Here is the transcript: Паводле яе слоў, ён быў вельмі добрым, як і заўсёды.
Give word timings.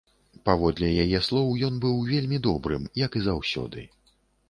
Паводле 0.49 0.89
яе 1.03 1.19
слоў, 1.27 1.53
ён 1.69 1.77
быў 1.85 1.95
вельмі 2.13 2.43
добрым, 2.49 2.91
як 3.07 3.11
і 3.23 3.27
заўсёды. 3.31 3.91